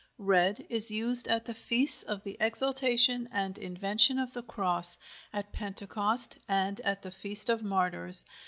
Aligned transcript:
RED 0.17 0.65
is 0.67 0.89
used 0.89 1.27
at 1.27 1.45
the 1.45 1.53
feasts 1.53 2.01
of 2.01 2.23
the 2.23 2.35
Exaltation 2.39 3.27
and 3.31 3.55
Invention 3.59 4.17
of 4.17 4.33
the 4.33 4.41
Cross, 4.41 4.97
at 5.31 5.53
Pentecost, 5.53 6.39
and 6.49 6.79
at 6.81 7.03
the 7.03 7.11
Feast 7.11 7.51
of 7.51 7.61
Martyrs. 7.61 8.25